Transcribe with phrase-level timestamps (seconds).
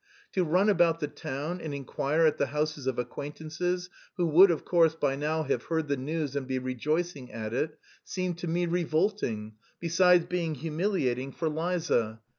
[0.31, 4.65] To run about the town and inquire at the houses of acquaintances, who would, of
[4.65, 8.65] course, by now have heard the news and be rejoicing at it, seemed to me
[8.65, 12.19] revolting, besides being humiliating for Liza.